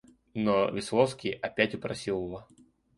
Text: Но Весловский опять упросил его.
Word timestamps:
Но 0.33 0.67
Весловский 0.71 1.31
опять 1.31 1.75
упросил 1.75 2.23
его. 2.23 2.47